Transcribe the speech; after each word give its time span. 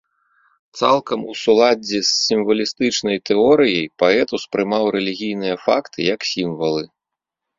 Цалкам 0.79 1.19
у 1.31 1.35
суладдзі 1.41 1.97
з 1.97 2.07
сімвалістычнай 2.27 3.17
тэорыяй 3.31 3.85
паэт 4.03 4.27
успрымаў 4.37 4.83
рэлігійныя 4.97 5.55
факты 5.67 5.99
як 6.15 6.21
сімвалы. 6.33 6.83